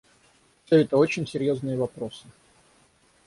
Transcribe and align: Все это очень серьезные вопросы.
Все 0.65 0.77
это 0.77 0.97
очень 0.97 1.27
серьезные 1.27 1.77
вопросы. 1.77 2.25